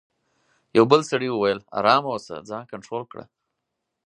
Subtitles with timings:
[0.77, 3.25] یوه بل سړي وویل: آرام اوسه، ځان کنټرول کړه.